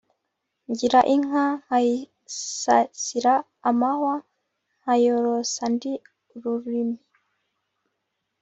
[0.69, 3.33] Ngira inka nkayisasira
[3.69, 4.15] amahwa
[4.81, 6.99] nkayorosa andi-Ururimi.